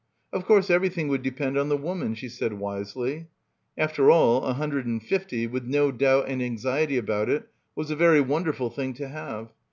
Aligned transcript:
"Of 0.33 0.45
course, 0.47 0.71
everything 0.71 1.09
would 1.09 1.21
depend 1.21 1.59
on 1.59 1.69
the 1.69 1.77
woman," 1.77 2.15
she 2.15 2.27
said 2.27 2.53
wisely. 2.53 3.27
After 3.77 4.09
all 4.09 4.43
a 4.45 4.53
hundred 4.53 4.87
and 4.87 4.99
fifty, 4.99 5.45
with 5.45 5.65
no 5.65 5.91
doubt 5.91 6.27
and 6.27 6.41
anxiety 6.41 6.97
about 6.97 7.29
it 7.29 7.47
was 7.75 7.91
a 7.91 7.95
very 7.95 8.19
wonderful 8.19 8.71
thing 8.71 8.95
to 8.95 9.07
have. 9.09 9.49